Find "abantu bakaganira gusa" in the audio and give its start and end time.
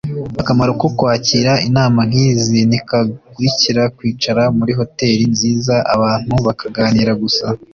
5.93-7.45